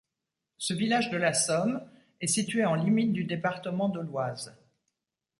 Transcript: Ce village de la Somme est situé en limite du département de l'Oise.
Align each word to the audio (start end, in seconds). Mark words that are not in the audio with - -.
Ce 0.57 0.73
village 0.73 1.11
de 1.11 1.17
la 1.17 1.31
Somme 1.31 1.87
est 2.21 2.25
situé 2.25 2.65
en 2.65 2.73
limite 2.73 3.13
du 3.13 3.23
département 3.23 3.87
de 3.87 3.99
l'Oise. 3.99 4.57